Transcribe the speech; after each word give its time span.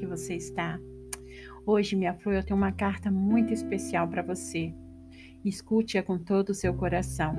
que 0.00 0.06
você 0.06 0.34
está? 0.34 0.80
Hoje, 1.66 1.94
minha 1.94 2.14
flor, 2.14 2.34
eu 2.34 2.42
tenho 2.42 2.56
uma 2.56 2.72
carta 2.72 3.10
muito 3.10 3.52
especial 3.52 4.08
para 4.08 4.22
você. 4.22 4.72
Escute-a 5.44 6.02
com 6.02 6.18
todo 6.18 6.48
o 6.48 6.54
seu 6.54 6.72
coração. 6.72 7.36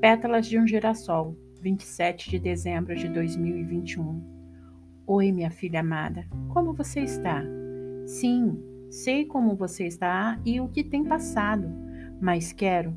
Pétalas 0.00 0.46
de 0.46 0.56
um 0.56 0.66
girassol, 0.66 1.36
27 1.60 2.30
de 2.30 2.38
dezembro 2.38 2.94
de 2.94 3.08
2021. 3.08 4.22
Oi, 5.04 5.32
minha 5.32 5.50
filha 5.50 5.80
amada, 5.80 6.24
como 6.50 6.72
você 6.72 7.00
está? 7.00 7.42
Sim, 8.06 8.56
sei 8.88 9.24
como 9.24 9.56
você 9.56 9.84
está 9.86 10.40
e 10.44 10.60
o 10.60 10.68
que 10.68 10.84
tem 10.84 11.04
passado, 11.04 11.68
mas 12.20 12.52
quero 12.52 12.96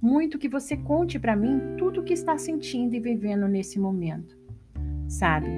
muito 0.00 0.38
que 0.38 0.48
você 0.48 0.76
conte 0.76 1.18
para 1.18 1.36
mim 1.36 1.60
tudo 1.76 2.00
o 2.00 2.04
que 2.04 2.12
está 2.12 2.38
sentindo 2.38 2.94
e 2.94 3.00
vivendo 3.00 3.48
nesse 3.48 3.80
momento. 3.80 4.38
Sabe, 5.08 5.48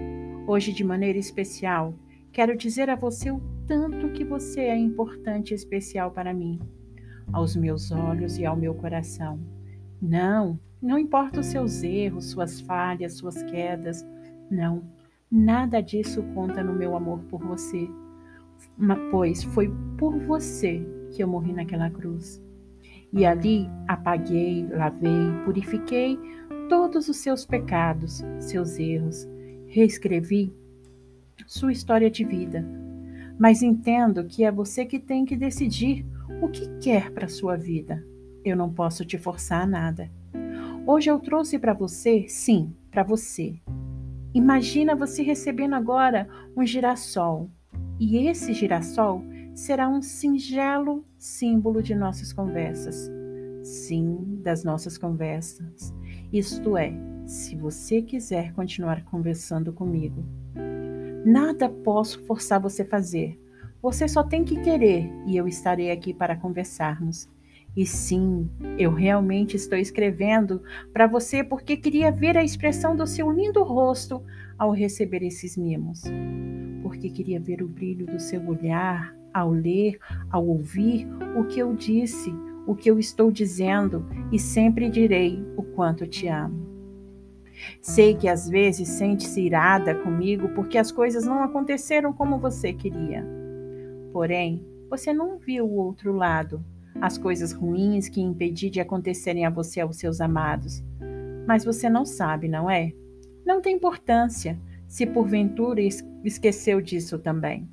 hoje 0.46 0.72
de 0.72 0.82
maneira 0.82 1.18
especial, 1.18 1.94
quero 2.32 2.56
dizer 2.56 2.88
a 2.88 2.96
você 2.96 3.30
o 3.30 3.40
tanto 3.66 4.08
que 4.10 4.24
você 4.24 4.62
é 4.62 4.76
importante 4.76 5.50
e 5.50 5.54
especial 5.54 6.10
para 6.10 6.32
mim, 6.32 6.58
aos 7.32 7.54
meus 7.54 7.92
olhos 7.92 8.38
e 8.38 8.46
ao 8.46 8.56
meu 8.56 8.74
coração. 8.74 9.38
Não, 10.00 10.58
não 10.80 10.98
importa 10.98 11.40
os 11.40 11.46
seus 11.46 11.82
erros, 11.82 12.30
suas 12.30 12.60
falhas, 12.60 13.14
suas 13.14 13.42
quedas, 13.42 14.04
não, 14.50 14.82
nada 15.30 15.80
disso 15.80 16.22
conta 16.34 16.62
no 16.62 16.72
meu 16.72 16.96
amor 16.96 17.20
por 17.30 17.44
você, 17.44 17.88
pois 19.10 19.44
foi 19.44 19.70
por 19.98 20.18
você 20.20 20.84
que 21.14 21.22
eu 21.22 21.28
morri 21.28 21.52
naquela 21.52 21.90
cruz. 21.90 22.42
E 23.12 23.26
ali 23.26 23.68
apaguei, 23.86 24.66
lavei, 24.70 25.30
purifiquei 25.44 26.18
todos 26.70 27.08
os 27.10 27.18
seus 27.18 27.44
pecados, 27.44 28.24
seus 28.40 28.78
erros, 28.78 29.28
reescrevi 29.66 30.52
sua 31.46 31.72
história 31.72 32.10
de 32.10 32.24
vida. 32.24 32.64
Mas 33.38 33.62
entendo 33.62 34.24
que 34.24 34.44
é 34.44 34.52
você 34.52 34.84
que 34.84 34.98
tem 34.98 35.24
que 35.24 35.36
decidir 35.36 36.06
o 36.40 36.48
que 36.48 36.68
quer 36.78 37.10
para 37.10 37.28
sua 37.28 37.56
vida. 37.56 38.04
Eu 38.44 38.56
não 38.56 38.72
posso 38.72 39.04
te 39.04 39.18
forçar 39.18 39.62
a 39.62 39.66
nada. 39.66 40.10
Hoje 40.86 41.10
eu 41.10 41.18
trouxe 41.18 41.58
para 41.58 41.72
você, 41.72 42.26
sim, 42.28 42.74
para 42.90 43.02
você. 43.02 43.54
Imagina 44.34 44.96
você 44.96 45.22
recebendo 45.22 45.74
agora 45.74 46.28
um 46.56 46.64
girassol. 46.66 47.50
E 48.00 48.26
esse 48.26 48.52
girassol 48.52 49.22
será 49.54 49.88
um 49.88 50.02
singelo 50.02 51.04
símbolo 51.18 51.82
de 51.82 51.94
nossas 51.94 52.32
conversas. 52.32 53.10
Sim, 53.62 54.40
das 54.42 54.64
nossas 54.64 54.98
conversas. 54.98 55.94
Isto 56.32 56.76
é, 56.76 56.92
se 57.26 57.54
você 57.54 58.02
quiser 58.02 58.52
continuar 58.52 59.04
conversando 59.04 59.72
comigo. 59.72 60.24
Nada 61.24 61.68
posso 61.68 62.22
forçar 62.24 62.60
você 62.60 62.82
a 62.82 62.86
fazer. 62.86 63.38
Você 63.80 64.06
só 64.08 64.22
tem 64.22 64.44
que 64.44 64.60
querer 64.60 65.10
e 65.26 65.36
eu 65.36 65.46
estarei 65.46 65.90
aqui 65.90 66.12
para 66.12 66.36
conversarmos. 66.36 67.28
E 67.76 67.86
sim, 67.86 68.50
eu 68.78 68.92
realmente 68.92 69.56
estou 69.56 69.78
escrevendo 69.78 70.62
para 70.92 71.06
você 71.06 71.42
porque 71.42 71.76
queria 71.76 72.12
ver 72.12 72.36
a 72.36 72.44
expressão 72.44 72.94
do 72.94 73.06
seu 73.06 73.30
lindo 73.30 73.62
rosto 73.62 74.22
ao 74.58 74.70
receber 74.70 75.22
esses 75.22 75.56
mimos. 75.56 76.02
Porque 76.82 77.08
queria 77.08 77.40
ver 77.40 77.62
o 77.62 77.68
brilho 77.68 78.06
do 78.06 78.20
seu 78.20 78.46
olhar 78.46 79.14
ao 79.32 79.50
ler, 79.50 79.98
ao 80.30 80.46
ouvir 80.46 81.08
o 81.36 81.44
que 81.44 81.60
eu 81.60 81.74
disse, 81.74 82.32
o 82.66 82.74
que 82.74 82.90
eu 82.90 82.98
estou 82.98 83.30
dizendo 83.30 84.06
e 84.30 84.38
sempre 84.38 84.90
direi 84.90 85.42
o 85.56 85.62
quanto 85.62 86.06
te 86.06 86.28
amo. 86.28 86.61
Sei 87.80 88.14
que 88.14 88.28
às 88.28 88.48
vezes 88.48 88.88
sente-se 88.88 89.40
irada 89.40 89.94
comigo 89.94 90.48
porque 90.50 90.78
as 90.78 90.90
coisas 90.90 91.24
não 91.24 91.42
aconteceram 91.42 92.12
como 92.12 92.38
você 92.38 92.72
queria. 92.72 93.26
Porém, 94.12 94.64
você 94.90 95.12
não 95.12 95.38
viu 95.38 95.66
o 95.66 95.76
outro 95.76 96.12
lado, 96.12 96.64
as 97.00 97.16
coisas 97.16 97.52
ruins 97.52 98.08
que 98.08 98.20
impedi 98.20 98.68
de 98.68 98.80
acontecerem 98.80 99.46
a 99.46 99.50
você 99.50 99.80
e 99.80 99.82
aos 99.82 99.96
seus 99.96 100.20
amados. 100.20 100.82
Mas 101.46 101.64
você 101.64 101.88
não 101.88 102.04
sabe, 102.04 102.48
não 102.48 102.70
é? 102.70 102.92
Não 103.44 103.60
tem 103.60 103.76
importância 103.76 104.58
se 104.86 105.06
porventura 105.06 105.80
esqueceu 106.22 106.80
disso 106.80 107.18
também 107.18 107.68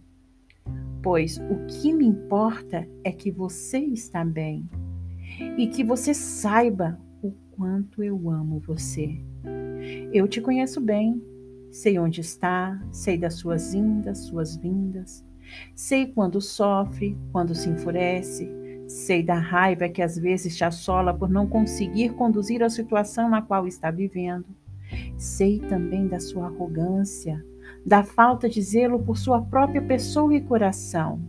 pois 1.02 1.38
o 1.38 1.66
que 1.66 1.94
me 1.94 2.06
importa 2.06 2.88
é 3.03 3.12
que 3.12 3.31
você 3.31 3.80
está 3.80 4.24
bem 4.24 4.69
e 5.58 5.68
que 5.68 5.84
você 5.84 6.14
saiba 6.14 7.00
o 7.22 7.31
quanto 7.52 8.03
eu 8.03 8.30
amo 8.30 8.59
você. 8.59 9.22
Eu 10.12 10.28
te 10.28 10.42
conheço 10.42 10.82
bem, 10.82 11.22
sei 11.72 12.00
onde 12.00 12.22
está, 12.22 12.82
sei 12.92 13.18
das 13.18 13.36
suas 13.36 13.74
indas, 13.74 14.20
suas 14.20 14.56
vindas, 14.56 15.26
sei 15.76 16.08
quando 16.08 16.42
sofre, 16.42 17.18
quando 17.32 17.54
se 17.54 17.70
enfurece, 17.70 18.50
sei 18.88 19.22
da 19.22 19.36
raiva 19.36 19.88
que 19.88 20.02
às 20.02 20.18
vezes 20.18 20.58
te 20.58 20.64
assola 20.64 21.14
por 21.14 21.30
não 21.30 21.48
conseguir 21.48 22.14
conduzir 22.14 22.64
a 22.64 22.70
situação 22.70 23.30
na 23.30 23.42
qual 23.42 23.68
está 23.68 23.92
vivendo. 23.92 24.48
Sei 25.18 25.60
também 25.60 26.08
da 26.08 26.20
sua 26.20 26.48
arrogância, 26.48 27.44
da 27.86 28.04
falta 28.04 28.50
de 28.50 28.62
zelo 28.62 29.00
por 29.00 29.18
sua 29.18 29.42
própria 29.42 29.82
pessoa 29.82 30.34
e 30.36 30.42
coração. 30.42 31.22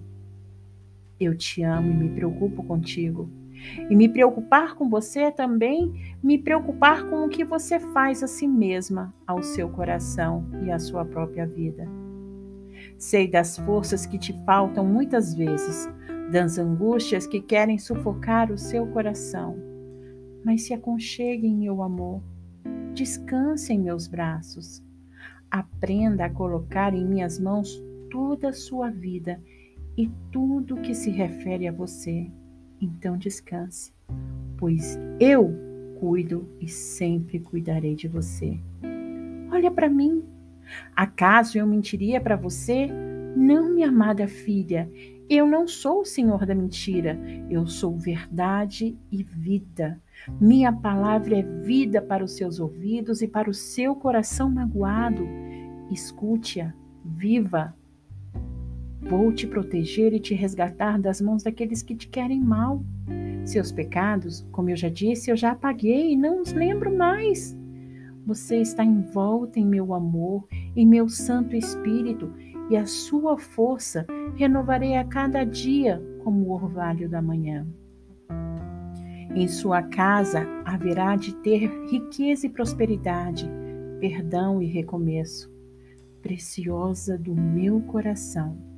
Eu 1.19 1.37
te 1.37 1.63
amo 1.63 1.91
e 1.91 1.95
me 1.95 2.09
preocupo 2.09 2.63
contigo. 2.63 3.29
E 3.89 3.97
me 3.97 4.09
preocupar 4.09 4.75
com 4.75 4.89
você 4.89 5.21
é 5.21 5.31
também 5.31 6.17
me 6.23 6.39
preocupar 6.39 7.09
com 7.09 7.25
o 7.25 7.29
que 7.29 7.45
você 7.45 7.79
faz 7.79 8.23
a 8.23 8.27
si 8.27 8.47
mesma, 8.47 9.15
ao 9.27 9.43
seu 9.43 9.69
coração 9.69 10.45
e 10.65 10.71
à 10.71 10.79
sua 10.79 11.05
própria 11.05 11.47
vida. 11.47 11.87
Sei 12.99 13.29
das 13.29 13.59
forças 13.59 14.07
que 14.07 14.19
te 14.19 14.33
faltam 14.45 14.85
muitas 14.85 15.35
vezes, 15.35 15.89
das 16.31 16.59
angústias 16.59 17.27
que 17.27 17.41
querem 17.41 17.79
sufocar 17.79 18.51
o 18.51 18.59
seu 18.59 18.87
coração. 18.87 19.57
Mas 20.45 20.63
se 20.63 20.73
aconchegue 20.73 21.47
em 21.47 21.57
meu 21.57 21.83
amor, 21.83 22.23
descanse 22.95 23.73
em 23.73 23.79
meus 23.79 24.07
braços 24.07 24.83
Aprenda 25.51 26.27
a 26.27 26.31
colocar 26.31 26.95
em 26.95 27.05
minhas 27.05 27.41
mãos 27.41 27.83
toda 28.09 28.51
a 28.51 28.53
sua 28.53 28.89
vida 28.89 29.43
e 29.97 30.09
tudo 30.31 30.81
que 30.81 30.95
se 30.95 31.11
refere 31.11 31.67
a 31.67 31.73
você. 31.73 32.31
Então 32.81 33.17
descanse, 33.17 33.93
pois 34.57 34.99
eu 35.19 35.55
cuido 36.01 36.49
e 36.61 36.67
sempre 36.69 37.39
cuidarei 37.39 37.95
de 37.95 38.09
você. 38.09 38.59
Olha 39.51 39.71
para 39.71 39.89
mim. 39.89 40.25
Acaso 40.95 41.59
eu 41.59 41.67
mentiria 41.67 42.21
para 42.21 42.37
você? 42.37 42.89
Não, 43.37 43.75
minha 43.75 43.89
amada 43.89 44.27
filha, 44.27 44.91
eu 45.29 45.47
não 45.47 45.69
sou 45.69 46.01
o 46.01 46.05
senhor 46.05 46.45
da 46.45 46.55
mentira, 46.55 47.17
eu 47.49 47.67
sou 47.67 47.97
verdade 47.97 48.99
e 49.13 49.23
vida. 49.23 50.01
Minha 50.41 50.73
palavra 50.73 51.39
é 51.39 51.43
vida 51.43 52.03
para 52.03 52.25
os 52.25 52.33
seus 52.33 52.59
ouvidos 52.59 53.23
e 53.23 53.29
para 53.29 53.49
o 53.49 53.55
seu 53.55 53.95
coração 53.95 54.51
magoado. 54.51 55.25
Escute-a, 55.91 56.73
viva. 57.05 57.75
Vou 59.11 59.33
te 59.33 59.45
proteger 59.45 60.13
e 60.13 60.21
te 60.21 60.35
resgatar 60.35 60.97
das 60.97 61.21
mãos 61.21 61.43
daqueles 61.43 61.83
que 61.83 61.97
te 61.97 62.07
querem 62.07 62.41
mal. 62.41 62.81
Seus 63.45 63.73
pecados, 63.73 64.47
como 64.53 64.71
eu 64.71 64.77
já 64.77 64.89
disse, 64.89 65.33
eu 65.33 65.37
já 65.37 65.51
apaguei 65.51 66.13
e 66.13 66.17
não 66.17 66.41
os 66.41 66.53
lembro 66.53 66.97
mais. 66.97 67.59
Você 68.25 68.59
está 68.59 68.85
envolta 68.85 69.59
em 69.59 69.67
meu 69.67 69.93
amor, 69.95 70.47
em 70.77 70.87
meu 70.87 71.09
Santo 71.09 71.57
Espírito, 71.57 72.33
e 72.71 72.77
a 72.77 72.87
sua 72.87 73.37
força 73.37 74.07
renovarei 74.37 74.97
a 74.97 75.03
cada 75.03 75.43
dia 75.43 76.01
como 76.23 76.47
o 76.47 76.53
orvalho 76.53 77.09
da 77.09 77.21
manhã. 77.21 77.67
Em 79.35 79.49
sua 79.49 79.83
casa 79.83 80.47
haverá 80.65 81.17
de 81.17 81.35
ter 81.39 81.69
riqueza 81.91 82.47
e 82.47 82.49
prosperidade, 82.49 83.51
perdão 83.99 84.63
e 84.63 84.67
recomeço, 84.67 85.53
preciosa 86.23 87.19
do 87.19 87.35
meu 87.35 87.81
coração. 87.81 88.70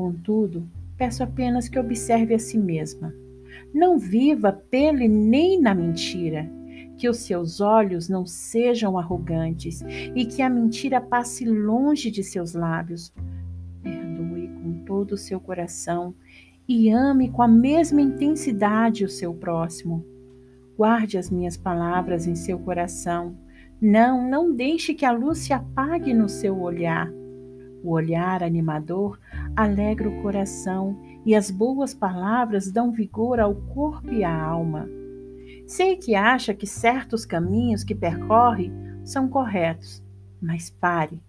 Contudo, 0.00 0.66
peço 0.96 1.22
apenas 1.22 1.68
que 1.68 1.78
observe 1.78 2.32
a 2.32 2.38
si 2.38 2.56
mesma. 2.56 3.12
Não 3.74 3.98
viva 3.98 4.50
pele 4.50 5.06
nem 5.06 5.60
na 5.60 5.74
mentira, 5.74 6.50
que 6.96 7.06
os 7.06 7.18
seus 7.18 7.60
olhos 7.60 8.08
não 8.08 8.24
sejam 8.24 8.96
arrogantes 8.96 9.82
e 10.14 10.24
que 10.24 10.40
a 10.40 10.48
mentira 10.48 11.02
passe 11.02 11.44
longe 11.44 12.10
de 12.10 12.24
seus 12.24 12.54
lábios. 12.54 13.12
Perdoe 13.82 14.48
com 14.62 14.84
todo 14.86 15.12
o 15.12 15.18
seu 15.18 15.38
coração 15.38 16.14
e 16.66 16.88
ame 16.88 17.28
com 17.28 17.42
a 17.42 17.48
mesma 17.48 18.00
intensidade 18.00 19.04
o 19.04 19.08
seu 19.08 19.34
próximo. 19.34 20.02
Guarde 20.78 21.18
as 21.18 21.30
minhas 21.30 21.58
palavras 21.58 22.26
em 22.26 22.34
seu 22.34 22.58
coração. 22.58 23.36
Não, 23.78 24.26
não 24.26 24.50
deixe 24.50 24.94
que 24.94 25.04
a 25.04 25.12
luz 25.12 25.40
se 25.40 25.52
apague 25.52 26.14
no 26.14 26.26
seu 26.26 26.58
olhar. 26.58 27.19
O 27.82 27.92
olhar 27.92 28.42
animador 28.42 29.18
alegra 29.56 30.08
o 30.08 30.22
coração 30.22 31.00
e 31.24 31.34
as 31.34 31.50
boas 31.50 31.94
palavras 31.94 32.70
dão 32.70 32.90
vigor 32.90 33.40
ao 33.40 33.54
corpo 33.54 34.12
e 34.12 34.24
à 34.24 34.42
alma. 34.42 34.88
Sei 35.66 35.96
que 35.96 36.14
acha 36.14 36.52
que 36.52 36.66
certos 36.66 37.24
caminhos 37.24 37.84
que 37.84 37.94
percorre 37.94 38.70
são 39.04 39.28
corretos, 39.28 40.02
mas 40.40 40.70
pare, 40.70 41.20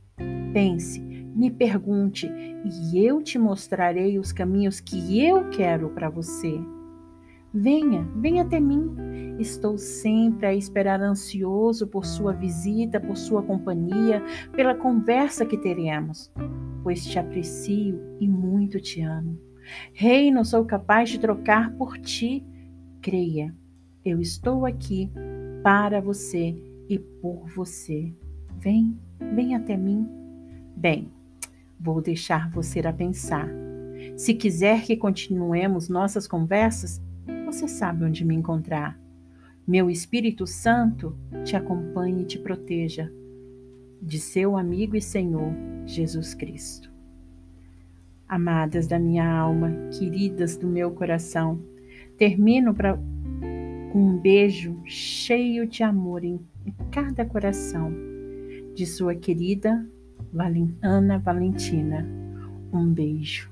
pense 0.53 0.99
Me 1.35 1.49
pergunte 1.49 2.29
e 2.65 3.05
eu 3.05 3.21
te 3.21 3.39
mostrarei 3.39 4.19
os 4.19 4.33
caminhos 4.33 4.79
que 4.79 5.25
eu 5.25 5.49
quero 5.49 5.89
para 5.89 6.09
você. 6.09 6.59
Venha, 7.53 8.07
venha 8.15 8.43
até 8.43 8.59
mim. 8.59 9.35
Estou 9.39 9.77
sempre 9.77 10.45
a 10.45 10.53
esperar 10.53 11.01
ansioso 11.01 11.87
por 11.87 12.05
sua 12.05 12.31
visita, 12.31 12.99
por 12.99 13.17
sua 13.17 13.43
companhia, 13.43 14.23
pela 14.53 14.75
conversa 14.75 15.45
que 15.45 15.57
teremos, 15.57 16.31
pois 16.83 17.05
te 17.05 17.19
aprecio 17.19 17.99
e 18.19 18.27
muito 18.27 18.79
te 18.79 19.01
amo. 19.01 19.37
Reino 19.93 20.45
sou 20.45 20.63
capaz 20.65 21.09
de 21.09 21.19
trocar 21.19 21.73
por 21.75 21.97
ti. 21.97 22.45
Creia, 23.01 23.53
eu 24.05 24.21
estou 24.21 24.65
aqui 24.65 25.11
para 25.63 25.99
você 25.99 26.55
e 26.87 26.99
por 26.99 27.47
você. 27.49 28.13
Vem, 28.59 28.97
vem 29.33 29.55
até 29.55 29.75
mim. 29.75 30.07
Bem, 30.75 31.11
vou 31.79 32.01
deixar 32.01 32.49
você 32.49 32.79
a 32.79 32.93
pensar. 32.93 33.49
Se 34.15 34.33
quiser 34.33 34.83
que 34.83 34.95
continuemos 34.95 35.89
nossas 35.89 36.27
conversas, 36.27 37.01
você 37.51 37.67
sabe 37.67 38.05
onde 38.05 38.23
me 38.23 38.33
encontrar. 38.33 38.97
Meu 39.67 39.89
Espírito 39.89 40.47
Santo 40.47 41.17
te 41.43 41.55
acompanhe 41.55 42.21
e 42.21 42.25
te 42.25 42.39
proteja. 42.39 43.11
De 44.01 44.19
seu 44.19 44.57
amigo 44.57 44.95
e 44.95 45.01
Senhor 45.01 45.53
Jesus 45.85 46.33
Cristo. 46.33 46.89
Amadas 48.27 48.87
da 48.87 48.97
minha 48.97 49.29
alma, 49.29 49.69
queridas 49.91 50.55
do 50.55 50.65
meu 50.65 50.91
coração, 50.91 51.61
termino 52.17 52.73
pra, 52.73 52.97
com 53.91 53.99
um 53.99 54.17
beijo 54.17 54.81
cheio 54.85 55.67
de 55.67 55.83
amor 55.83 56.23
em, 56.23 56.39
em 56.65 56.73
cada 56.89 57.25
coração 57.25 57.91
de 58.73 58.85
sua 58.85 59.13
querida 59.13 59.85
Ana 60.81 61.19
Valentina. 61.19 62.07
Um 62.71 62.87
beijo. 62.87 63.51